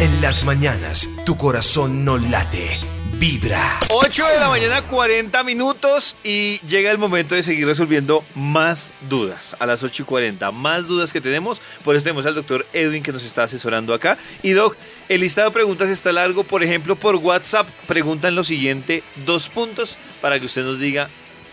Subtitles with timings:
[0.00, 2.80] En las mañanas, tu corazón no late,
[3.20, 3.78] vibra.
[3.90, 9.54] 8 de la mañana, 40 minutos y llega el momento de seguir resolviendo más dudas.
[9.60, 11.60] A las 8 y 40, más dudas que tenemos.
[11.84, 14.18] Por eso tenemos al doctor Edwin que nos está asesorando acá.
[14.42, 14.76] Y Doc,
[15.08, 16.42] el listado de preguntas está largo.
[16.42, 21.08] Por ejemplo, por WhatsApp preguntan lo siguiente, dos puntos para que usted nos diga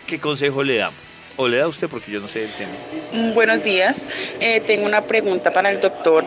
[0.08, 1.11] qué consejo le damos.
[1.36, 2.72] O le da usted porque yo no sé el tema.
[3.12, 4.06] Mm, Buenos días,
[4.40, 6.24] Eh, tengo una pregunta para el doctor.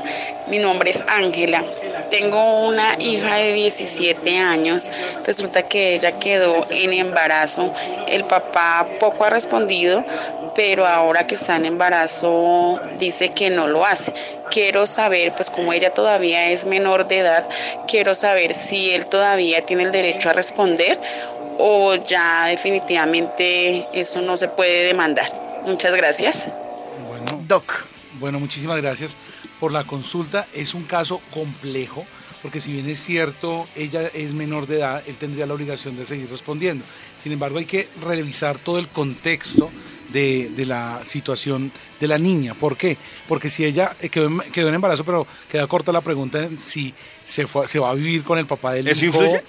[0.48, 1.64] Mi nombre es Ángela.
[2.10, 4.90] Tengo una hija de 17 años.
[5.26, 7.73] Resulta que ella quedó en embarazo.
[8.08, 10.04] El papá poco ha respondido,
[10.55, 14.13] pero ahora que está en embarazo dice que no lo hace.
[14.49, 17.48] Quiero saber, pues como ella todavía es menor de edad,
[17.88, 20.99] quiero saber si él todavía tiene el derecho a responder
[21.58, 25.32] o ya definitivamente eso no se puede demandar.
[25.66, 26.50] Muchas gracias.
[27.08, 27.86] Bueno, Doc.
[28.20, 29.16] bueno, muchísimas gracias
[29.60, 30.48] por la consulta.
[30.54, 32.05] Es un caso complejo,
[32.41, 36.05] porque si bien es cierto, ella es menor de edad, él tendría la obligación de
[36.05, 36.85] seguir respondiendo.
[37.18, 39.72] Sin embargo, hay que revisar todo el contexto
[40.10, 42.54] de, de la situación de la niña.
[42.54, 42.98] ¿Por qué?
[43.27, 46.60] Porque si ella eh, quedó en, quedó en embarazo, pero queda corta la pregunta en
[46.60, 46.94] si
[47.26, 49.24] se, fue- se va a vivir con el papá del ¿Eso hijo.
[49.24, 49.44] influye?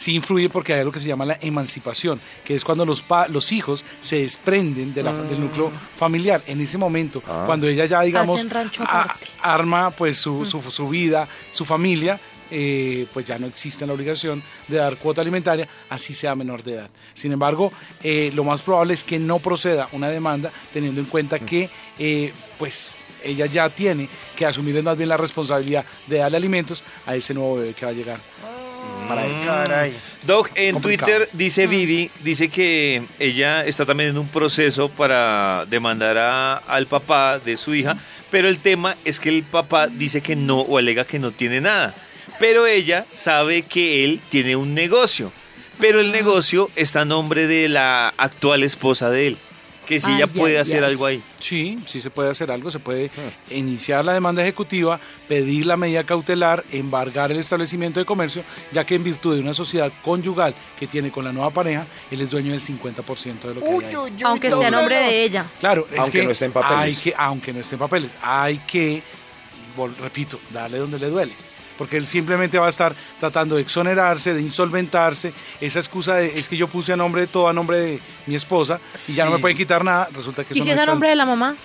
[0.00, 3.28] Sí influye porque hay algo que se llama la emancipación, que es cuando los, pa-
[3.28, 6.40] los hijos se desprenden de la- del núcleo familiar.
[6.46, 8.40] En ese momento, cuando ella ya, digamos,
[8.86, 9.02] a-
[9.42, 12.18] arma pues su, su, su vida, su familia,
[12.50, 16.72] eh, pues ya no existe la obligación de dar cuota alimentaria, así sea menor de
[16.76, 16.90] edad.
[17.14, 17.70] Sin embargo,
[18.02, 22.32] eh, lo más probable es que no proceda una demanda teniendo en cuenta que eh,
[22.58, 27.34] pues ella ya tiene que asumir más bien la responsabilidad de darle alimentos a ese
[27.34, 28.18] nuevo bebé que va a llegar.
[29.08, 29.22] Para.
[29.44, 29.92] Caray.
[30.22, 31.10] Doc, en Complicado.
[31.12, 36.86] Twitter dice Vivi, dice que ella está también en un proceso para demandar a- al
[36.86, 37.96] papá de su hija,
[38.30, 41.60] pero el tema es que el papá dice que no o alega que no tiene
[41.60, 41.94] nada,
[42.38, 45.32] pero ella sabe que él tiene un negocio,
[45.80, 49.38] pero el negocio está a nombre de la actual esposa de él,
[49.90, 50.90] que si ella Ay, puede ay, hacer ay.
[50.90, 51.20] algo ahí.
[51.40, 53.10] Sí, sí se puede hacer algo, se puede
[53.50, 58.94] iniciar la demanda ejecutiva, pedir la medida cautelar, embargar el establecimiento de comercio, ya que
[58.94, 62.52] en virtud de una sociedad conyugal que tiene con la nueva pareja, él es dueño
[62.52, 64.22] del 50% de lo que hay ahí.
[64.22, 65.46] Aunque esté a nombre de ella.
[65.58, 66.78] Claro, es Aunque que no esté en papeles.
[66.78, 69.02] Hay que, aunque no esté en papeles, hay que,
[70.00, 71.32] repito, darle donde le duele.
[71.80, 75.32] Porque él simplemente va a estar tratando de exonerarse, de insolventarse.
[75.62, 78.34] Esa excusa de es que yo puse a nombre de todo, a nombre de mi
[78.34, 80.80] esposa, y ya no me pueden quitar nada, resulta que ¿Y eso si no es
[80.82, 81.56] a tan- nombre de la mamá?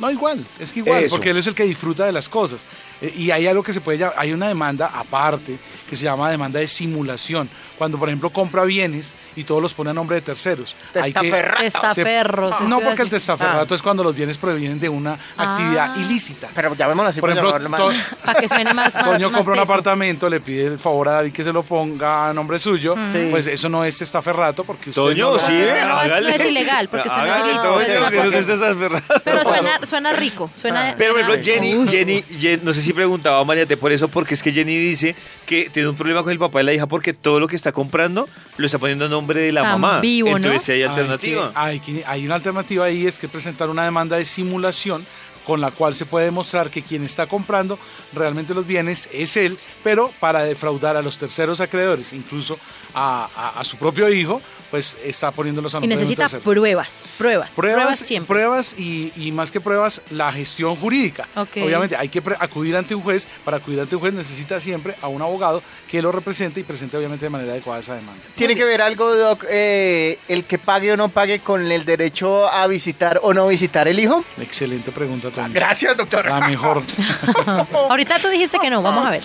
[0.00, 1.14] no, igual, es que igual, Eso.
[1.14, 2.62] porque él es el que disfruta de las cosas.
[3.00, 6.30] Eh, y hay algo que se puede llamar, hay una demanda aparte que se llama
[6.30, 7.48] demanda de simulación.
[7.76, 10.76] Cuando, por ejemplo, compra bienes y todos los pone a nombre de terceros.
[10.94, 11.62] Hay que- Testaferrato.
[11.64, 12.60] Testaferros.
[12.62, 15.98] No, porque el testaferrato es cuando los bienes provienen de una actividad Ah.
[15.98, 16.48] ilícita.
[16.54, 17.90] Pero llamémoslo así Por ejemplo, to-
[18.24, 18.94] Para que suene más.
[18.94, 21.64] más Toño más compra un apartamento, le pide el favor a David que se lo
[21.64, 23.26] ponga a nombre suyo, Sí.
[23.30, 26.44] pues eso no es testaferrato porque usted Toño, no sí, Porque no es- no es
[26.46, 29.02] ilegal, porque usted no es Hágale, Toño, desaferrado.
[29.24, 30.48] Pero suena, suena rico.
[30.54, 33.90] Suena, Pero, por suena- ejemplo, Jenny, Jenny, Jen- no sé si preguntaba a Mariate por
[33.92, 36.72] eso, porque es que Jenny dice que tiene un problema con el papá y la
[36.72, 39.80] hija porque todo lo que está comprando lo está poniendo a nombre de la Tan
[39.80, 40.00] mamá.
[40.00, 40.36] vivo, ¿no?
[40.36, 41.48] Entonces, si hay Hay alternativa.
[41.52, 45.04] que- Hay, que- hay una alternativa ahí, es que presentar una demanda de simulación
[45.44, 47.78] con la cual se puede demostrar que quien está comprando
[48.14, 52.58] realmente los bienes es él, pero para defraudar a los terceros acreedores, incluso
[52.94, 54.40] a, a- a su propio hijo,
[54.74, 58.26] pues está poniéndolos a Y necesita pruebas, pruebas, pruebas, Pruebas, siempre.
[58.26, 61.28] pruebas y, y más que pruebas, la gestión jurídica.
[61.36, 63.24] Obviamente hay que acudir ante un juez.
[63.44, 66.96] Para acudir ante un juez necesita siempre a un abogado que lo represente y presente
[66.96, 68.20] obviamente de manera adecuada esa demanda.
[68.34, 72.48] ¿Tiene que ver algo, Doc, eh, el que pague o no pague con el derecho
[72.48, 74.24] a visitar o no visitar el hijo?
[74.40, 75.50] Excelente pregunta, Toño.
[75.52, 76.26] Gracias, doctor.
[76.26, 76.82] La mejor.
[77.88, 79.22] Ahorita tú dijiste que no, vamos a ver.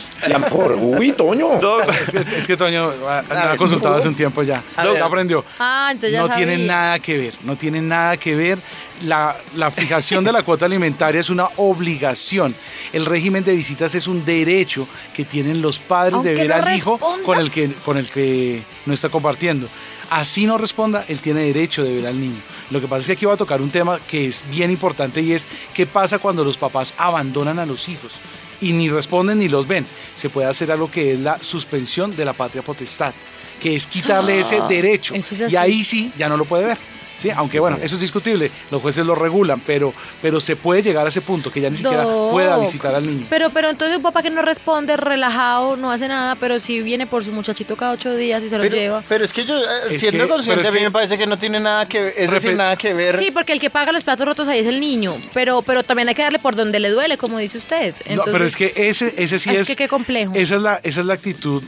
[0.52, 1.60] Por, uy, Toño.
[1.60, 3.58] Doc, Es que, es que Toño ah, me ha ver.
[3.58, 4.64] consultado hace un tiempo ya.
[4.78, 5.39] Ya ver.
[5.60, 6.36] Ah, no sabía.
[6.36, 8.60] tiene nada que ver, no tiene nada que ver.
[9.02, 12.54] La, la fijación de la cuota alimentaria es una obligación.
[12.92, 16.56] El régimen de visitas es un derecho que tienen los padres Aunque de ver no
[16.68, 17.24] al hijo responda.
[17.26, 19.68] con el, que, con el que no está compartiendo.
[20.10, 22.42] Así no responda, él tiene derecho de ver al niño.
[22.72, 25.22] Lo que pasa es que aquí va a tocar un tema que es bien importante
[25.22, 28.14] y es qué pasa cuando los papás abandonan a los hijos
[28.60, 29.86] y ni responden ni los ven.
[30.16, 33.14] Se puede hacer algo que es la suspensión de la patria potestad,
[33.60, 35.14] que es quitarle ese derecho.
[35.16, 35.56] eso ya Y sí.
[35.58, 36.78] ahí sí ya no lo puede ver.
[37.18, 41.06] Sí, aunque bueno, eso es discutible, los jueces lo regulan, pero, pero se puede llegar
[41.06, 42.32] a ese punto que ya ni siquiera Doc.
[42.32, 43.28] pueda visitar al niño.
[43.30, 47.08] Pero, pero entonces un papá que no responde, relajado, no hace nada, pero si viene
[47.08, 49.04] por su muchachito cada ocho días y se lo lleva.
[49.10, 51.18] pero es que yo, eh, Es siendo que- consciente, es a mí que- me parece
[51.18, 53.20] que no tiene nada que ver, es decir, nada que ver.
[53.20, 56.08] Sí, porque el que paga los platos rotos ahí es el niño, pero, pero también
[56.08, 57.96] hay que darle por donde le duele, como dice usted.
[58.06, 59.68] No, Entonces, pero es que ese, ese sí es es.
[59.68, 60.32] que qué complejo.
[60.36, 61.62] Esa es la, esa es la actitud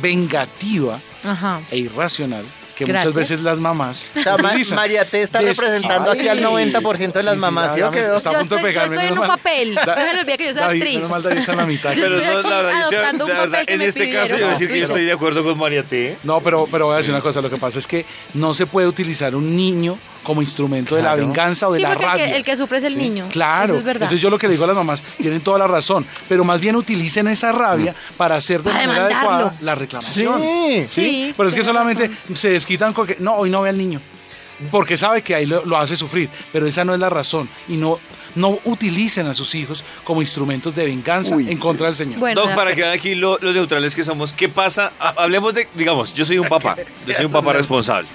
[0.00, 1.60] vengativa Ajá.
[1.70, 2.44] e irracional
[2.76, 3.06] que Gracias.
[3.12, 4.36] muchas veces las mamás O sea.
[4.76, 6.44] María T está Des- representando aquí al Ay.
[6.70, 8.16] 90% de las Sí, sí, mamás, ¿sí o David qué?
[8.16, 9.74] está a Yo punto de estoy- yo pegarme, estoy en un papel.
[9.74, 10.94] Da- No se le olvide que yo soy David, actriz.
[10.94, 11.92] menos mal David está en la mitad.
[11.94, 14.50] Yo Pero no, la verdad, yo la verdad, en me este caso yo voy a
[14.50, 16.18] decir que yo estoy de acuerdo con María T.
[16.22, 18.04] No, pero, pero voy a decir una cosa, lo que pasa es que
[18.34, 22.04] no se puede utilizar un niño como instrumento de la venganza o de la porque
[22.04, 22.36] el que- rabia.
[22.36, 23.28] el que sufre es el Sí, niño.
[23.30, 23.72] Claro.
[23.72, 24.02] Eso es verdad.
[24.02, 26.60] Entonces yo lo que le digo a las mamás, tienen toda la razón, pero más
[26.60, 30.42] bien utilicen esa rabia para hacer de Para manera adecuada la reclamación.
[30.42, 30.86] Sí.
[30.88, 32.36] Sí, Pero es que solamente razón.
[32.36, 34.00] se desquitan con que no, hoy no ve al niño.
[34.70, 37.48] Porque sabe que ahí lo, lo hace sufrir, pero esa no es la razón.
[37.68, 37.98] Y no,
[38.34, 41.50] no utilicen a sus hijos como instrumentos de venganza Uy.
[41.50, 42.18] en contra del Señor.
[42.18, 44.92] Bueno, Doc, para que vean aquí lo- los neutrales que somos, ¿qué pasa?
[44.98, 46.76] Ha- Hablemos de, digamos, yo soy un papá,
[47.06, 48.08] yo soy un papá responsable,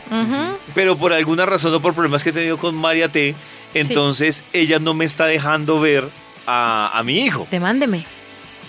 [0.75, 3.35] pero por alguna razón o por problemas que he tenido con María T,
[3.73, 6.07] entonces ella no me está dejando ver
[6.45, 7.47] a, a mi hijo.
[7.51, 8.05] Demándeme.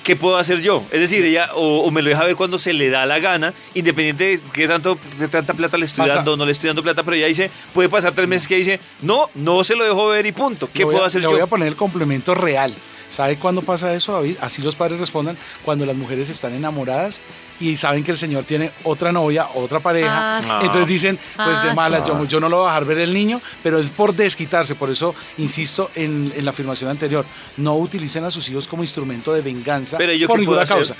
[0.05, 0.85] ¿Qué puedo hacer yo?
[0.93, 3.55] Es decir, ella o, o me lo deja ver cuando se le da la gana,
[3.75, 6.83] independiente de qué tanto, qué tanta plata le estoy Pasa- dando, no le estoy dando
[6.83, 10.07] plata, pero ella dice, puede pasar tres meses que dice, no, no se lo dejo
[10.09, 10.69] ver y punto.
[10.73, 11.45] ¿Qué Le voy puedo a- hacer Le voy yo?
[11.45, 12.75] a poner el complemento real.
[13.09, 14.37] ¿Sabe cuándo pasa eso, David?
[14.41, 17.21] Así los padres respondan cuando las mujeres están enamoradas
[17.61, 20.39] y saben que el señor tiene otra novia, otra pareja.
[20.39, 20.67] Ah, sí.
[20.67, 22.09] Entonces dicen, pues de Ah, malas, sí.
[22.09, 24.75] yo, yo no lo voy a dejar ver el niño, pero es por desquitarse.
[24.75, 27.25] Por eso insisto en, en la afirmación anterior.
[27.57, 30.95] No utilicen a sus hijos como instrumento de venganza Pero ¿yo por ninguna causa.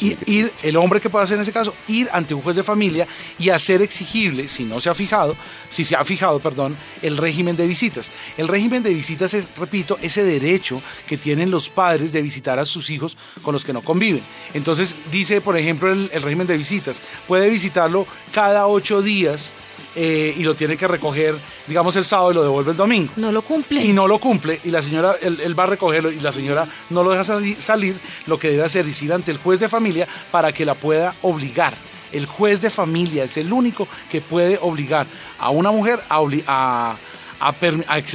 [0.00, 2.62] Y, ir, el hombre que puede hacer en ese caso, ir ante un juez de
[2.62, 3.06] familia
[3.38, 5.36] y hacer exigible, si no se ha fijado,
[5.70, 8.12] si se ha fijado, perdón, el régimen de visitas.
[8.36, 12.64] El régimen de visitas es, repito, ese derecho que tienen los padres de visitar a
[12.64, 14.22] sus hijos con los que no conviven.
[14.54, 19.52] Entonces, dice, por ejemplo, el, el régimen de visitas, puede visitarlo cada ocho días
[19.96, 21.36] eh, y lo tiene que recoger,
[21.66, 23.82] digamos, el sábado y lo devuelve el domingo No lo cumple.
[23.82, 26.66] y no lo cumple y la señora, él, él va a recogerlo y la señora
[26.90, 27.96] no lo deja sali- salir,
[28.26, 31.14] lo que debe hacer es ir ante el juez de familia para que la pueda
[31.22, 31.74] obligar.
[32.12, 35.06] El juez de familia es el único que puede obligar
[35.38, 36.96] a una mujer a,
[37.40, 37.54] a,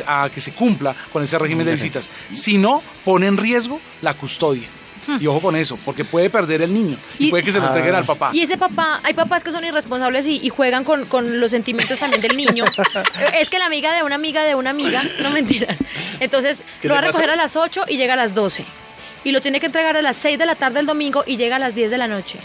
[0.07, 2.09] a que se cumpla con ese régimen de visitas.
[2.31, 4.67] Si no, pone en riesgo la custodia.
[5.19, 7.67] Y ojo con eso, porque puede perder el niño y, Y- puede que se lo
[7.67, 8.31] entreguen al papá.
[8.33, 11.97] Y ese papá, hay papás que son irresponsables y, y juegan con, con los sentimientos
[11.99, 12.65] también del niño.
[13.39, 15.79] es que la amiga de una amiga de una amiga, no mentiras.
[16.19, 17.17] Entonces ¿Qué lo va a pasó?
[17.17, 18.63] recoger a las 8 y llega a las 12.
[19.25, 21.55] Y lo tiene que entregar a las 6 de la tarde el domingo y llega
[21.55, 22.39] a las 10 de la noche.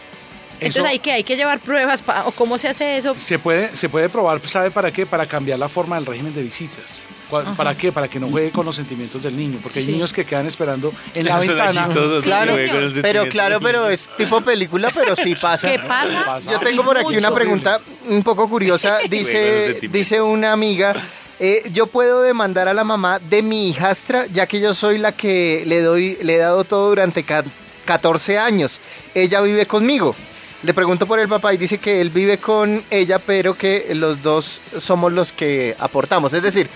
[0.60, 3.14] Entonces Eso- hay que hay que llevar pruebas pa- o cómo se hace eso.
[3.16, 5.06] Se puede, se puede probar, ¿sabe para qué?
[5.06, 7.04] Para cambiar la forma del régimen de visitas.
[7.28, 7.54] ¿Cuál- Ajá.
[7.56, 7.92] ¿Para qué?
[7.92, 9.58] Para que no juegue con los sentimientos del niño.
[9.62, 9.92] Porque hay Sí.
[9.92, 11.72] niños que quedan esperando en la Eso ventana.
[11.86, 12.46] chistoso, Claro.
[12.46, 15.70] que juegue con los Pero claro, pero es tipo película, pero sí pasa.
[15.70, 16.50] ¿Qué pasa?
[16.50, 18.98] Yo tengo por aquí una pregunta un poco curiosa.
[19.10, 20.94] Dice, dice una amiga,
[21.40, 25.12] eh, yo puedo demandar a la mamá de mi hijastra, ya que yo soy la
[25.12, 27.44] que le doy, le he dado todo durante ca-
[27.84, 28.80] 14 años.
[29.14, 30.14] Ella vive conmigo.
[30.62, 34.20] Le pregunto por el papá y dice que él vive con ella, pero que los
[34.22, 36.32] dos somos los que aportamos.
[36.32, 36.68] Es decir,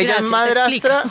[0.00, 1.04] ella Gracias, es madrastra,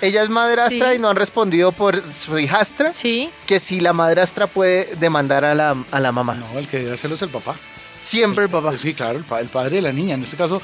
[0.00, 0.96] ella es madrastra Sí.
[0.96, 3.30] y no han respondido por su hijastra, Sí.
[3.46, 6.34] que si la madrastra puede demandar a la, a la mamá.
[6.34, 7.56] No, el que debe hacerlo es el papá.
[7.96, 8.76] Siempre el papá.
[8.76, 10.14] Sí, claro, el, pa- el padre de la niña.
[10.14, 10.60] En este caso,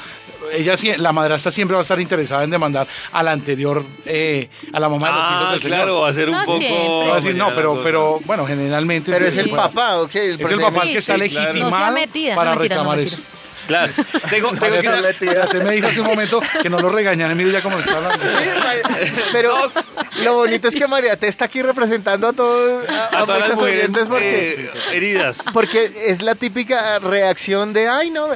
[0.52, 4.78] ella la madrastra siempre va a estar interesada en demandar a la anterior, eh, a
[4.81, 5.76] la mamá de los hijos Ah, del señor.
[5.78, 6.58] claro, va a ser un No poco...
[6.58, 7.08] siempre.
[7.08, 9.10] Va a decir, no, pero, pero bueno, generalmente...
[9.10, 10.14] Pero sí es el papá, ok.
[10.16, 11.52] El Es el papá Sí, que está sí, claro.
[11.52, 13.16] legitimado No sea metida, para no, mentira, no, reclamar eso.
[13.71, 13.93] Claro,
[14.29, 14.89] tengo, tengo que...
[14.89, 18.19] usted me dijo hace un momento que no lo regañan, mire ya cómo está hablando.
[19.33, 19.55] Pero
[20.23, 23.49] lo bonito es que María te está aquí representando a todos, a, A a todas
[23.49, 25.45] las mujeres oyentes porque, eh, heridas.
[25.53, 28.29] porque es la típica reacción de, ay no,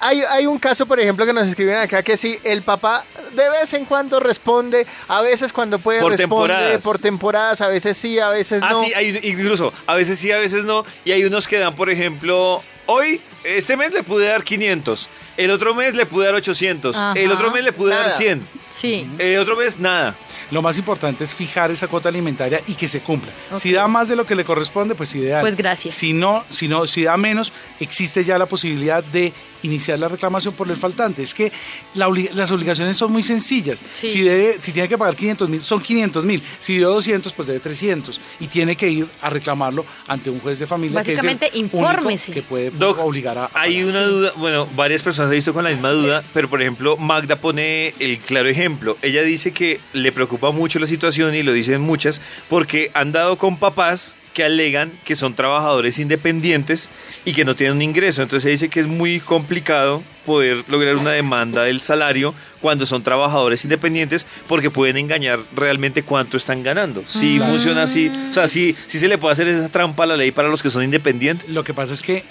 [0.00, 3.48] hay, hay un caso por ejemplo que nos escriben acá que sí, el papá de
[3.50, 6.82] vez en cuando responde, a veces cuando puede Por responde temporadas.
[6.82, 8.84] por temporadas, a veces sí, a veces Ah, no.
[8.84, 10.84] sí, hay, incluso, a veces sí, a veces no.
[11.04, 15.08] Y hay unos que dan, por ejemplo, hoy, este mes le pude dar 500.
[15.36, 16.94] El otro mes le pude dar 800.
[16.94, 17.12] Ajá.
[17.18, 18.16] El otro mes le pude dar Nada.
[18.16, 18.48] 100.
[18.70, 19.08] Sí.
[19.18, 20.14] El otro mes, nada.
[20.50, 23.32] Lo más importante es fijar esa cuota alimentaria y que se cumpla.
[23.54, 25.40] Si da más de lo que le corresponde, pues ideal.
[25.40, 25.94] Pues gracias.
[25.94, 29.32] Si no, si no, si da menos, existe ya la posibilidad de
[29.62, 31.22] iniciar la reclamación por el faltante.
[31.22, 31.52] Es que
[31.94, 33.78] la obli- las obligaciones son muy sencillas.
[33.92, 34.08] Sí.
[34.08, 36.42] Si, debe, si tiene que pagar 500 mil, son 500 mil.
[36.60, 38.20] Si dio 200, pues debe 300.
[38.40, 41.02] Y tiene que ir a reclamarlo ante un juez de familia.
[41.02, 42.32] que es el Básicamente, único infórmese.
[42.32, 43.44] Que puede Doc, obligar a.
[43.46, 43.90] a Hay pagar.
[43.90, 47.36] una duda, bueno, varias personas han visto con la misma duda, pero por ejemplo, Magda
[47.36, 48.96] pone el claro ejemplo.
[49.02, 53.38] Ella dice que le preocupa mucho la situación y lo dicen muchas, porque han dado
[53.38, 56.88] con papás que alegan que son trabajadores independientes
[57.24, 58.22] y que no tienen un ingreso.
[58.22, 63.02] Entonces ella dice que es muy complicado poder lograr una demanda del salario cuando son
[63.02, 67.02] trabajadores independientes porque pueden engañar realmente cuánto están ganando.
[67.06, 67.52] Si Claro.
[67.52, 70.48] funciona así, o sea, si se le puede hacer esa trampa a la ley para
[70.48, 71.54] los que son independientes.
[71.54, 72.24] Lo que pasa es que,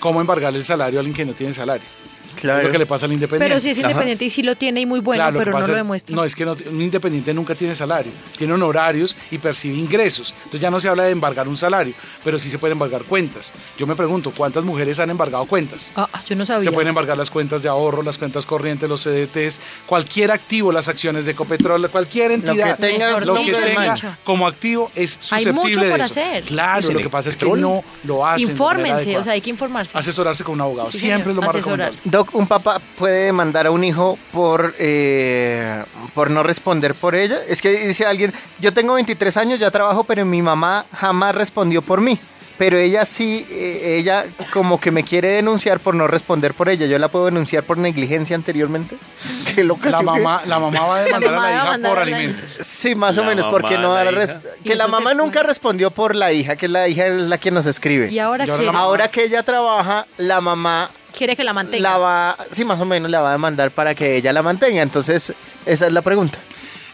[0.00, 1.86] ¿cómo embargarle el salario a alguien que no tiene salario?
[2.34, 2.58] Claro.
[2.60, 3.48] Es lo que le pasa al independiente.
[3.48, 5.58] Pero si es independiente y si lo tiene y muy bueno, Claro, lo que pero
[5.60, 6.16] no lo es- demuestra.
[6.16, 10.32] No, es que no- un independiente nunca tiene salario, tiene honorarios y percibe ingresos.
[10.38, 13.52] Entonces ya no se habla de embargar un salario, pero sí se pueden embargar cuentas.
[13.78, 15.92] Yo me pregunto, ¿cuántas mujeres han embargado cuentas?
[15.96, 16.64] Ah, yo no sabía.
[16.68, 20.88] Se pueden embargar las cuentas de ahorro, las cuentas corrientes, los CDTs, cualquier activo, las
[20.88, 22.78] acciones de Ecopetrol, cualquier entidad.
[22.78, 26.04] tengas Mejor lo que tenga como activo es Hay susceptible de eso.
[26.04, 26.44] hacer.
[26.44, 28.50] Claro, lo que pasa es que no lo hacen.
[28.50, 29.96] Infórmense, o sea, hay que informarse.
[29.96, 31.98] asesorarse con un abogado, Sí, siempre es lo más recomendable.
[32.32, 35.82] Un papá puede demandar a un hijo por, eh,
[36.14, 37.38] por no responder por ella.
[37.48, 41.82] Es que dice alguien, yo tengo 23 años, ya trabajo, pero mi mamá jamás respondió
[41.82, 42.18] por mí.
[42.56, 46.86] Pero ella sí, eh, ella como que me quiere denunciar por no responder por ella.
[46.86, 48.96] ¿Yo la puedo denunciar por negligencia anteriormente?
[49.56, 52.56] ¿Qué loca, La mamá, la mamá va a demandar a la hija por alimentos.
[52.60, 55.48] Sí, más o menos, porque no la res- Que la se mamá nunca puede.
[55.48, 58.12] respondió por la hija, que la hija es la que nos escribe.
[58.12, 61.90] Y ahora Y ahora mamá- Ahora que ella trabaja, la mamá quiere que la mantenga.
[61.92, 64.82] la va, sí, más o menos la va a demandar para que ella la mantenga.
[64.82, 65.32] Entonces,
[65.64, 66.38] esa es la pregunta.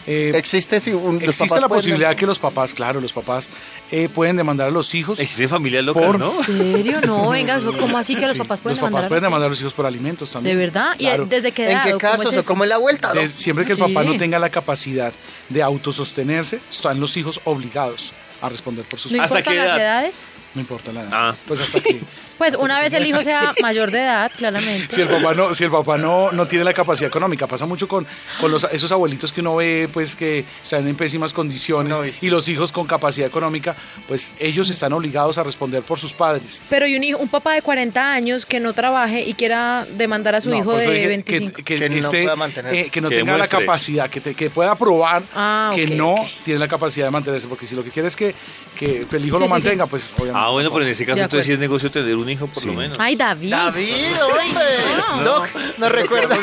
[0.06, 3.12] Eh, ¿Existe si un, los existe papás la pueden- posibilidad que los papás, claro, los
[3.12, 3.48] papás
[3.92, 5.20] eh, pueden demandar a los hijos.
[5.20, 6.32] Existen familias locas, Por- ¿no?
[6.48, 7.00] ¿En serio?
[7.02, 9.08] No, venga, eso, ¿cómo así que los Sí, papás pueden los papás demandar?
[9.10, 10.56] pueden a los demandar a los hijos por alimentos también.
[10.56, 10.94] ¿De verdad?
[10.98, 11.26] ¿Y Claro.
[11.26, 11.72] desde qué edad?
[11.72, 13.12] ¿En qué ¿O cómo casos es o cómo es la vuelta?
[13.12, 13.82] De- siempre que el Sí.
[13.84, 15.12] papá no tenga la capacidad
[15.50, 19.80] de autosostenerse, están los hijos obligados a responder por sus ¿No ¿Hasta qué las edad?
[19.80, 20.24] edades?
[20.54, 21.10] No importa la edad.
[21.12, 21.34] Ah.
[21.46, 22.00] Pues hasta que.
[22.40, 24.94] Pues hasta una que vez el hijo sea mayor de edad, claramente.
[24.94, 27.86] Si el papá no, si el papá no, no tiene la capacidad económica, pasa mucho
[27.86, 28.06] con,
[28.40, 32.30] con los, esos abuelitos que uno ve, pues que están en pésimas condiciones No, y-
[32.30, 33.76] los hijos con capacidad económica,
[34.08, 36.62] pues ellos están obligados a responder por sus padres.
[36.70, 40.34] Pero y un, hijo, un papá de 40 años que no trabaje y quiera demandar
[40.34, 41.56] a su No, hijo de dije 25.
[41.56, 42.80] Que, que Que no esté- pueda mantenerse.
[42.80, 43.58] eh, que no Que tenga demuestre.
[43.58, 47.48] la capacidad, que, te- que pueda probar Ah, que no tiene la capacidad de mantenerse,
[47.48, 48.34] porque si lo que quiere es que,
[48.78, 50.39] que el hijo Sí, lo sí, mantenga, pues obviamente.
[50.42, 52.68] Ah, bueno, pero en ese caso entonces sí es negocio tener un hijo por Sí.
[52.68, 52.96] lo menos.
[52.98, 53.50] Ay, David.
[53.50, 54.44] David, hombre.
[55.18, 55.22] no.
[55.22, 56.34] Doc, ¿nos recuerda.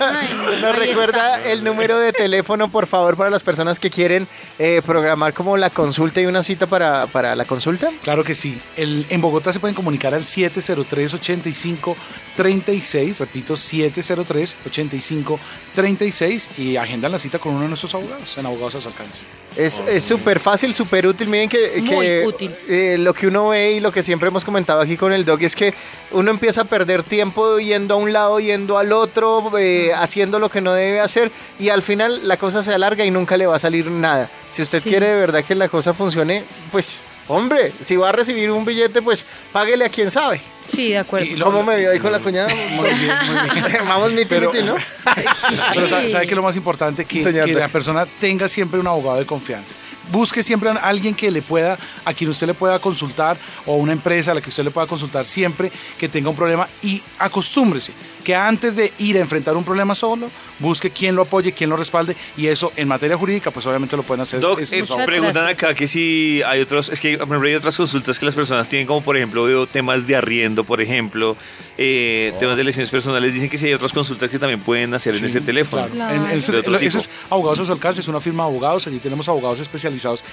[0.00, 0.28] Ay,
[0.62, 1.52] nos recuerda está.
[1.52, 4.26] el número de teléfono, por favor, para las personas que quieren
[4.58, 7.90] eh, programar como la consulta y una cita para, para la consulta?
[8.02, 8.58] Claro que sí.
[8.76, 17.52] El, en Bogotá se pueden comunicar al 703-8536, repito, 703-8536 y agendan la cita con
[17.52, 19.22] uno de nuestros abogados, en Abogados a su alcance.
[19.56, 21.28] Es es súper fácil, súper útil.
[21.28, 22.50] Miren que, Muy que, útil.
[22.68, 25.42] eh, lo que uno ve y lo que siempre hemos comentado aquí con el dog
[25.42, 25.74] es que
[26.10, 30.48] uno empieza a perder tiempo yendo a un lado, yendo al otro, eh, haciendo lo
[30.50, 33.56] que no debe hacer y al final la cosa se alarga y nunca le va
[33.56, 34.30] a salir nada.
[34.50, 34.88] Si usted Sí.
[34.90, 39.00] quiere de verdad que la cosa funcione, pues hombre, si va a recibir un billete,
[39.00, 40.40] pues páguele a quien sabe.
[40.68, 41.26] Sí, de acuerdo.
[41.26, 42.48] Y lo- ¿Cómo me vio ahí con la cuñada?
[42.70, 43.66] Muy bien, muy bien.
[43.88, 44.74] Vamos, miti, Pero- miti, ¿no?
[45.74, 48.86] Pero sabe, sabe que lo más importante que, Señor que la persona tenga siempre un
[48.86, 49.74] abogado de confianza.
[50.10, 53.92] Busque siempre a alguien que le pueda, a quien usted le pueda consultar, o una
[53.92, 57.92] empresa a la que usted le pueda consultar siempre que tenga un problema y acostúmbrese
[58.24, 60.30] que antes de ir a enfrentar un problema solo,
[60.60, 64.04] busque quién lo apoye, quién lo respalde, y eso en materia jurídica, pues obviamente lo
[64.04, 64.38] pueden hacer.
[64.38, 68.24] Doc, estos eh, preguntan acá que si hay otros, es que hay otras consultas que
[68.26, 71.36] las personas tienen, como por ejemplo veo temas de arriendo, por ejemplo,
[71.76, 75.16] eh, temas de lesiones personales, dicen que si hay otras consultas que también pueden hacer
[75.16, 75.86] en ese teléfono.
[75.88, 76.14] claro.
[76.14, 78.50] En- en De otro lo- eso es Abogados a su alcance, es una firma de
[78.50, 79.91] abogados, allí tenemos abogados especializados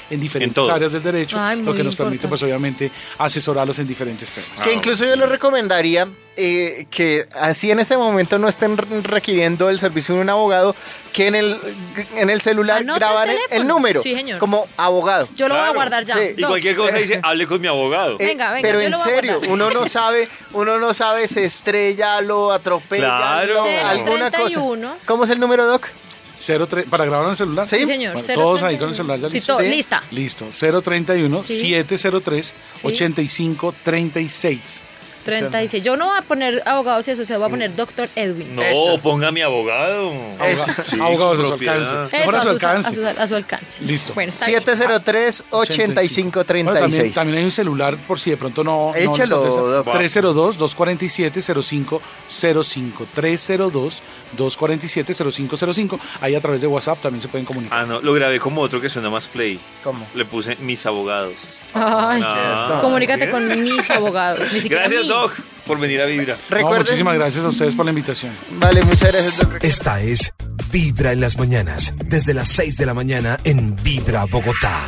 [0.10, 4.30] en diferentes áreas del derecho, Ay, lo que nos permite pues obviamente asesorarlos en diferentes
[4.34, 4.50] temas.
[4.64, 6.08] Que incluso yo le recomendaría
[6.42, 10.74] eh, que así en este momento no estén re- requiriendo el servicio de un abogado,
[11.12, 11.58] que en el,
[12.16, 13.62] en el celular Anote el graban el, teléfono.
[13.62, 14.40] el número Sí, señor.
[14.40, 15.28] como abogado.
[15.36, 16.16] Yo lo voy a guardar ya.
[16.16, 16.36] Sí.
[16.38, 18.14] Y cualquier cosa dice, hable con mi abogado.
[18.20, 20.94] Eh, Venga, venga, pero yo en lo voy a serio, uno no sabe, uno no
[20.94, 23.54] sabe, se estrella, lo atropella, Claro.
[23.66, 24.60] lo- alguna cosa.
[24.62, 24.96] 031.
[25.06, 25.88] ¿Cómo es el número, Doc?
[26.40, 27.68] 03, para grabar en el celular.
[27.68, 27.78] Sí.
[27.80, 28.14] Sí, señor.
[28.14, 28.44] Bueno, 031.
[28.44, 29.68] todos ahí con el celular ya todo- Sí.
[29.68, 30.04] lista.
[30.12, 31.60] Listo, 031 Sí.
[31.60, 32.88] 703 Sí.
[32.88, 34.84] 8536.
[35.24, 35.84] 36.
[35.84, 38.56] Yo no voy a poner abogados y asociados, voy a poner doctor Edwin.
[38.56, 39.00] No, Eso.
[39.02, 40.12] ponga mi abogado.
[40.86, 41.76] Sí, Abogados a su propiedad.
[42.04, 42.18] alcance.
[42.18, 42.94] Mejor a su a, alcance.
[42.96, 43.84] su, a su alcance.
[43.84, 44.14] Listo.
[44.14, 44.64] Bueno, está bien.
[44.64, 46.64] 703-8536.
[46.64, 48.94] Bueno, también, también hay un celular por si de pronto no.
[48.96, 49.86] Échalo, no nos doc.
[49.86, 50.22] contesta.
[50.22, 52.02] 302-247-0505.
[54.38, 56.00] 302-247-0505.
[56.22, 57.80] Ahí a través de WhatsApp también se pueden comunicar.
[57.80, 59.60] Ah, no, lo grabé como otro que suena más play.
[59.84, 60.08] ¿Cómo?
[60.16, 61.56] Le puse mis abogados.
[61.74, 63.32] Ay, Ah, comunícate ¿sí?
[63.32, 64.40] con mis abogados.
[64.54, 65.10] Ni siquiera Gracias, mí.
[65.22, 65.34] Doc,
[65.66, 66.36] por venir a Vibra.
[66.50, 66.82] No, Recuerden.
[66.82, 68.36] muchísimas gracias a ustedes por la invitación.
[68.52, 69.48] Vale, muchas gracias.
[69.62, 70.34] Esta es
[70.72, 74.80] Vibra en las mañanas, desde las 6 de la mañana en Vibra Bogotá.